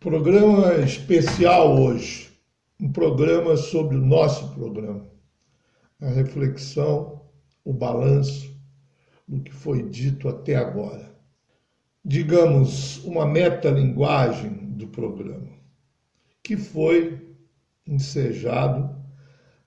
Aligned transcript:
Programa 0.00 0.74
especial 0.76 1.76
hoje, 1.76 2.30
um 2.80 2.92
programa 2.92 3.56
sobre 3.56 3.96
o 3.96 4.00
nosso 4.00 4.54
programa, 4.54 5.04
a 6.00 6.08
reflexão, 6.10 7.22
o 7.64 7.72
balanço 7.72 8.56
do 9.26 9.40
que 9.40 9.52
foi 9.52 9.82
dito 9.82 10.28
até 10.28 10.54
agora. 10.54 11.12
Digamos, 12.04 13.02
uma 13.04 13.26
metalinguagem 13.26 14.70
do 14.76 14.86
programa, 14.86 15.50
que 16.44 16.56
foi 16.56 17.34
ensejado 17.84 18.94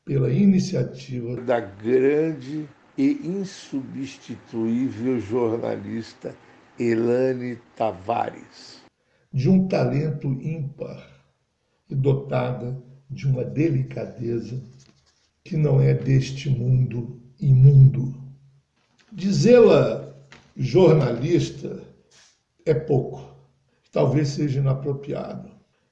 pela 0.05 0.32
iniciativa 0.32 1.41
da 1.41 1.59
grande 1.59 2.70
e 2.98 3.20
insubstituível 3.21 5.20
jornalista 5.20 6.34
Elane 6.79 7.57
Tavares 7.75 8.80
de 9.34 9.50
um 9.50 9.68
talento 9.68 10.27
ímpar 10.41 11.07
e 11.89 11.96
dotada 11.96 12.78
de 13.10 13.28
uma 13.28 13.43
delicadeza 13.43 14.61
que 15.43 15.57
não 15.57 15.82
é 15.82 15.93
deste 15.93 16.50
mundo 16.50 17.21
imundo. 17.39 18.15
Dizê-la 19.11 20.14
jornalista 20.56 21.82
é 22.65 22.73
pouco, 22.73 23.36
talvez 23.92 24.29
seja 24.29 24.59
inapropriado. 24.59 25.50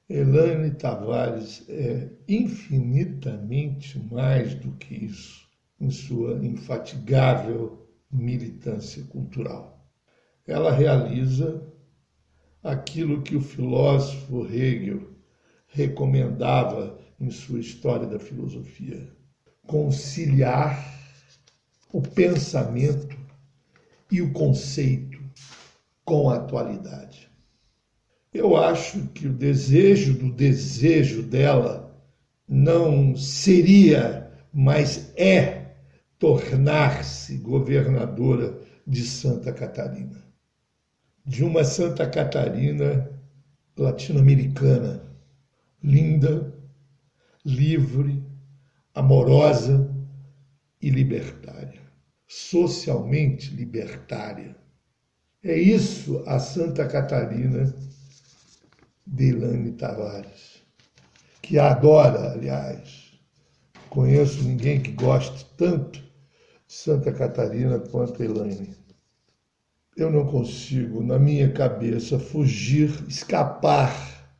Elaine 0.08 0.72
Tavares 0.72 1.64
é 1.68 2.08
infinitamente 2.28 3.98
mais 4.10 4.54
do 4.54 4.72
que 4.72 4.94
isso 4.94 5.48
em 5.80 5.90
sua 5.90 6.44
infatigável 6.44 7.86
militância 8.10 9.04
cultural. 9.04 9.88
Ela 10.46 10.72
realiza 10.72 11.62
aquilo 12.62 13.22
que 13.22 13.36
o 13.36 13.40
filósofo 13.40 14.46
Hegel 14.46 15.10
recomendava 15.68 16.98
em 17.18 17.30
sua 17.30 17.60
História 17.60 18.06
da 18.06 18.18
Filosofia: 18.18 19.08
conciliar 19.66 20.98
o 21.92 22.00
pensamento 22.00 23.16
e 24.10 24.20
o 24.20 24.32
conceito 24.32 25.18
com 26.04 26.30
a 26.30 26.36
atualidade. 26.36 27.28
Eu 28.32 28.56
acho 28.56 29.06
que 29.08 29.26
o 29.26 29.32
desejo 29.32 30.14
do 30.14 30.30
desejo 30.32 31.22
dela 31.22 31.90
não 32.48 33.16
seria, 33.16 34.30
mas 34.52 35.12
é 35.16 35.74
tornar-se 36.18 37.36
governadora 37.38 38.56
de 38.86 39.04
Santa 39.04 39.52
Catarina 39.52 40.29
de 41.30 41.44
uma 41.44 41.62
Santa 41.62 42.10
Catarina 42.10 43.08
latino-americana, 43.78 45.00
linda, 45.80 46.52
livre, 47.44 48.20
amorosa 48.92 49.94
e 50.82 50.90
libertária, 50.90 51.80
socialmente 52.26 53.54
libertária. 53.54 54.56
É 55.44 55.56
isso 55.56 56.20
a 56.26 56.40
Santa 56.40 56.84
Catarina 56.88 57.72
Deilane 59.06 59.70
Tavares, 59.70 60.64
que 61.40 61.60
adora, 61.60 62.32
aliás. 62.32 63.08
Conheço 63.88 64.42
ninguém 64.42 64.80
que 64.82 64.90
goste 64.90 65.46
tanto 65.56 66.00
de 66.00 66.04
Santa 66.66 67.12
Catarina 67.12 67.78
quanto 67.78 68.20
Elaine 68.20 68.80
eu 70.02 70.10
não 70.10 70.24
consigo, 70.24 71.02
na 71.02 71.18
minha 71.18 71.50
cabeça, 71.52 72.18
fugir, 72.18 72.90
escapar 73.06 74.30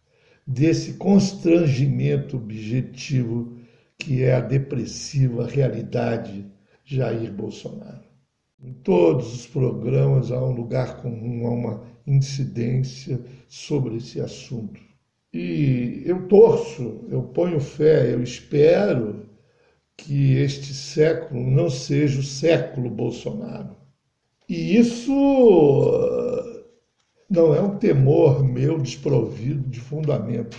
desse 0.46 0.94
constrangimento 0.94 2.36
objetivo 2.36 3.58
que 3.98 4.22
é 4.22 4.34
a 4.34 4.40
depressiva 4.40 5.46
realidade 5.46 6.46
Jair 6.84 7.30
Bolsonaro. 7.32 8.00
Em 8.62 8.72
todos 8.72 9.34
os 9.34 9.46
programas 9.46 10.32
há 10.32 10.42
um 10.42 10.52
lugar 10.52 10.96
comum, 11.02 11.46
há 11.46 11.50
uma 11.50 11.82
incidência 12.06 13.20
sobre 13.46 13.96
esse 13.96 14.20
assunto. 14.20 14.80
E 15.32 16.02
eu 16.06 16.26
torço, 16.26 17.04
eu 17.10 17.22
ponho 17.22 17.60
fé, 17.60 18.12
eu 18.12 18.22
espero 18.22 19.26
que 19.96 20.36
este 20.36 20.72
século 20.72 21.50
não 21.50 21.68
seja 21.68 22.20
o 22.20 22.24
século 22.24 22.88
Bolsonaro 22.88 23.79
e 24.50 24.76
isso 24.76 25.14
uh, 25.14 26.64
não 27.30 27.54
é 27.54 27.62
um 27.62 27.76
temor 27.76 28.42
meu 28.42 28.80
desprovido 28.80 29.70
de 29.70 29.78
fundamento. 29.78 30.58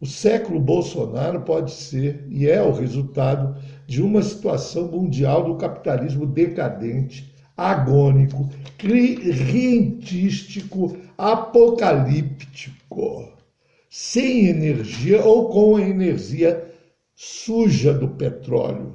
O 0.00 0.06
século 0.06 0.58
Bolsonaro 0.58 1.42
pode 1.42 1.72
ser 1.72 2.24
e 2.30 2.48
é 2.48 2.62
o 2.62 2.72
resultado 2.72 3.60
de 3.86 4.00
uma 4.00 4.22
situação 4.22 4.90
mundial 4.90 5.44
do 5.44 5.56
capitalismo 5.56 6.24
decadente, 6.24 7.30
agônico, 7.54 8.48
rentístico, 8.80 10.96
apocalíptico, 11.18 13.28
sem 13.90 14.46
energia 14.46 15.22
ou 15.22 15.50
com 15.50 15.76
a 15.76 15.82
energia 15.82 16.66
suja 17.14 17.92
do 17.92 18.08
petróleo, 18.08 18.94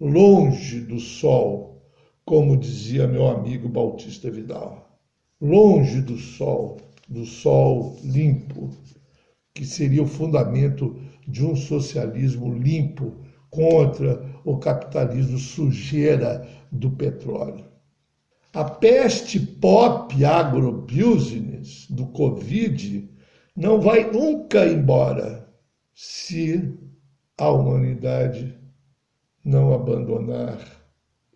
longe 0.00 0.80
do 0.80 0.98
sol 0.98 1.73
como 2.24 2.56
dizia 2.56 3.06
meu 3.06 3.28
amigo 3.28 3.68
Bautista 3.68 4.30
Vidal, 4.30 4.98
longe 5.40 6.00
do 6.00 6.16
sol, 6.16 6.78
do 7.08 7.26
sol 7.26 7.98
limpo, 8.02 8.70
que 9.52 9.64
seria 9.66 10.02
o 10.02 10.06
fundamento 10.06 10.98
de 11.28 11.44
um 11.44 11.54
socialismo 11.54 12.52
limpo 12.54 13.14
contra 13.50 14.24
o 14.44 14.56
capitalismo 14.58 15.38
sujeira 15.38 16.48
do 16.72 16.90
petróleo. 16.90 17.66
A 18.52 18.64
peste 18.64 19.38
pop 19.38 20.24
agrobusiness 20.24 21.86
do 21.90 22.06
Covid 22.06 23.08
não 23.54 23.80
vai 23.80 24.10
nunca 24.10 24.66
embora 24.66 25.48
se 25.94 26.72
a 27.36 27.48
humanidade 27.48 28.56
não 29.44 29.74
abandonar 29.74 30.83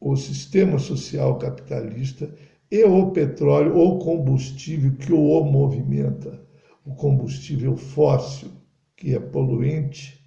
o 0.01 0.17
sistema 0.17 0.79
social 0.79 1.39
capitalista 1.39 2.33
e 2.71 2.85
o 2.85 3.11
petróleo 3.11 3.77
ou 3.77 3.99
combustível 3.99 4.93
que 4.97 5.13
o 5.13 5.45
movimenta, 5.45 6.41
o 6.85 6.95
combustível 6.95 7.77
fóssil, 7.77 8.51
que 8.97 9.15
é 9.15 9.19
poluente, 9.19 10.19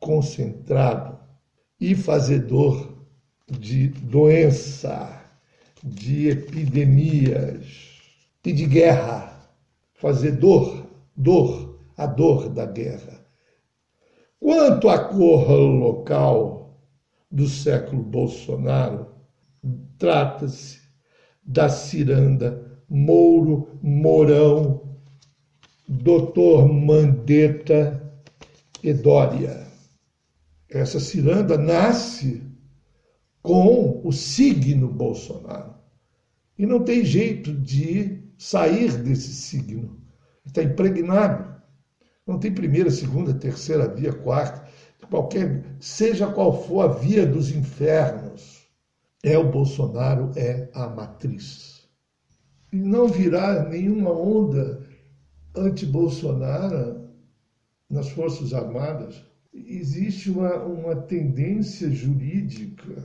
concentrado 0.00 1.18
e 1.80 1.94
fazedor 1.94 2.94
de 3.48 3.88
doença, 3.88 5.20
de 5.82 6.28
epidemias 6.28 7.66
e 8.44 8.52
de 8.52 8.66
guerra, 8.66 9.50
fazedor, 9.94 10.86
dor, 11.16 11.78
a 11.96 12.06
dor 12.06 12.48
da 12.48 12.66
guerra. 12.66 13.24
Quanto 14.40 14.88
à 14.88 14.98
cor 14.98 15.50
local, 15.50 16.63
do 17.34 17.48
século 17.48 18.00
Bolsonaro, 18.00 19.08
trata-se 19.98 20.78
da 21.42 21.68
ciranda 21.68 22.80
Mouro 22.88 23.76
Mourão, 23.82 24.96
doutor 25.88 26.72
Mandetta 26.72 28.00
e 28.80 28.94
Dória. 28.94 29.66
Essa 30.70 31.00
ciranda 31.00 31.58
nasce 31.58 32.40
com 33.42 34.00
o 34.04 34.12
signo 34.12 34.86
Bolsonaro. 34.86 35.74
E 36.56 36.64
não 36.64 36.84
tem 36.84 37.04
jeito 37.04 37.52
de 37.52 38.22
sair 38.38 38.96
desse 38.98 39.34
signo. 39.34 40.00
Está 40.46 40.62
impregnado. 40.62 41.52
Não 42.24 42.38
tem 42.38 42.54
primeira, 42.54 42.92
segunda, 42.92 43.34
terceira 43.34 43.88
via, 43.88 44.12
quarta 44.12 44.64
qualquer, 45.10 45.64
seja 45.80 46.26
qual 46.26 46.64
for 46.64 46.82
a 46.82 46.88
via 46.88 47.26
dos 47.26 47.50
infernos, 47.50 48.66
é 49.22 49.38
o 49.38 49.50
Bolsonaro, 49.50 50.30
é 50.36 50.68
a 50.74 50.86
matriz. 50.88 51.88
E 52.72 52.76
não 52.76 53.08
virá 53.08 53.68
nenhuma 53.68 54.10
onda 54.10 54.82
anti-Bolsonaro 55.56 57.08
nas 57.88 58.10
Forças 58.10 58.52
Armadas. 58.52 59.24
Existe 59.52 60.30
uma, 60.30 60.56
uma 60.64 60.96
tendência 60.96 61.90
jurídica, 61.90 63.02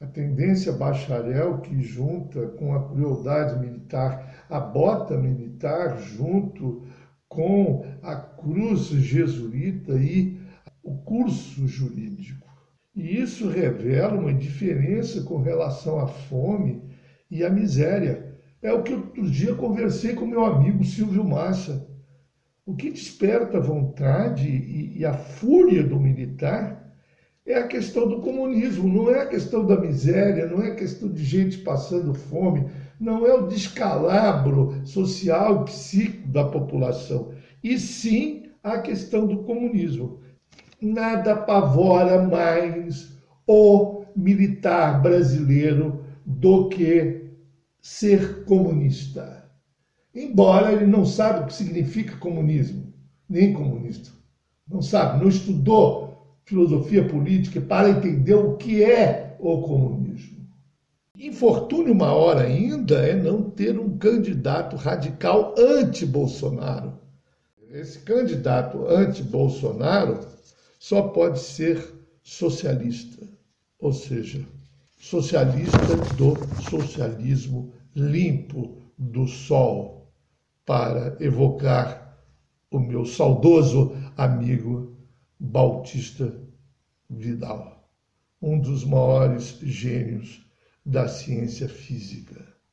a 0.00 0.06
tendência 0.06 0.72
bacharel 0.72 1.58
que 1.60 1.80
junta 1.80 2.48
com 2.48 2.74
a 2.74 2.88
crueldade 2.88 3.58
militar, 3.58 4.44
a 4.50 4.60
bota 4.60 5.16
militar 5.16 5.98
junto 5.98 6.86
com 7.28 7.84
a 8.02 8.16
cruz 8.16 8.86
jesuíta 8.86 9.94
e 9.94 10.37
o 10.88 10.96
curso 11.04 11.68
jurídico. 11.68 12.48
E 12.96 13.20
isso 13.20 13.46
revela 13.46 14.18
uma 14.18 14.32
diferença 14.32 15.22
com 15.22 15.36
relação 15.42 16.00
à 16.00 16.06
fome 16.06 16.82
e 17.30 17.44
à 17.44 17.50
miséria. 17.50 18.34
É 18.62 18.72
o 18.72 18.82
que 18.82 18.94
outro 18.94 19.30
dia 19.30 19.54
conversei 19.54 20.14
com 20.14 20.26
meu 20.26 20.44
amigo 20.44 20.82
Silvio 20.82 21.22
Massa. 21.22 21.86
O 22.64 22.74
que 22.74 22.90
desperta 22.90 23.58
a 23.58 23.60
vontade 23.60 24.48
e, 24.48 24.98
e 24.98 25.04
a 25.04 25.12
fúria 25.12 25.82
do 25.82 26.00
militar 26.00 26.94
é 27.44 27.54
a 27.54 27.66
questão 27.66 28.08
do 28.08 28.20
comunismo, 28.20 28.88
não 28.88 29.10
é 29.10 29.20
a 29.20 29.26
questão 29.26 29.66
da 29.66 29.78
miséria, 29.78 30.46
não 30.46 30.62
é 30.62 30.68
a 30.68 30.74
questão 30.74 31.08
de 31.10 31.22
gente 31.24 31.58
passando 31.58 32.14
fome, 32.14 32.68
não 32.98 33.26
é 33.26 33.34
o 33.34 33.46
descalabro 33.46 34.80
social 34.84 35.62
e 35.62 35.64
psíquico 35.66 36.28
da 36.28 36.44
população, 36.44 37.32
e 37.62 37.78
sim 37.78 38.44
a 38.62 38.78
questão 38.78 39.26
do 39.26 39.44
comunismo. 39.44 40.20
Nada 40.80 41.32
apavora 41.32 42.22
mais 42.22 43.12
o 43.46 44.04
militar 44.14 45.02
brasileiro 45.02 46.04
do 46.24 46.68
que 46.68 47.32
ser 47.80 48.44
comunista. 48.44 49.44
Embora 50.14 50.72
ele 50.72 50.86
não 50.86 51.04
saiba 51.04 51.40
o 51.40 51.46
que 51.46 51.54
significa 51.54 52.16
comunismo, 52.16 52.92
nem 53.28 53.52
comunista. 53.52 54.10
Não 54.68 54.80
sabe, 54.80 55.20
não 55.20 55.28
estudou 55.28 56.38
filosofia 56.44 57.06
política 57.08 57.60
para 57.60 57.90
entender 57.90 58.34
o 58.34 58.56
que 58.56 58.84
é 58.84 59.36
o 59.40 59.62
comunismo. 59.62 60.46
Infortúnio 61.16 61.94
maior 61.94 62.36
ainda 62.36 62.94
é 63.00 63.14
não 63.14 63.50
ter 63.50 63.78
um 63.78 63.98
candidato 63.98 64.76
radical 64.76 65.54
anti-Bolsonaro. 65.58 66.92
Esse 67.70 67.98
candidato 67.98 68.86
anti-Bolsonaro 68.86 70.37
só 70.88 71.02
pode 71.02 71.38
ser 71.38 71.86
socialista, 72.22 73.28
ou 73.78 73.92
seja, 73.92 74.42
socialista 74.98 75.94
do 76.16 76.34
socialismo 76.62 77.74
limpo 77.94 78.80
do 78.96 79.26
sol, 79.26 80.10
para 80.64 81.14
evocar 81.22 82.18
o 82.70 82.78
meu 82.78 83.04
saudoso 83.04 83.92
amigo 84.16 84.96
Bautista 85.38 86.34
Vidal, 87.10 87.86
um 88.40 88.58
dos 88.58 88.82
maiores 88.82 89.58
gênios 89.60 90.42
da 90.86 91.06
ciência 91.06 91.68
física. 91.68 92.57